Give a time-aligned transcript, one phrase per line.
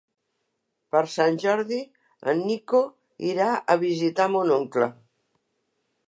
[0.93, 1.77] Per Sant Jordi
[2.33, 2.81] en Nico
[3.33, 4.89] irà a visitar mon oncle.